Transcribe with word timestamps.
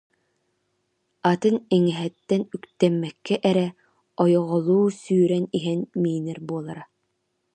Атын 1.31 1.55
иҥэһэттэн 1.75 2.41
үктэммэккэ 2.55 3.35
эрэ 3.49 3.67
ойоҕолуу 4.23 4.85
сүүрэн 5.01 5.45
иһэн 5.57 5.81
миинэр 6.01 6.39
буолара 6.47 6.83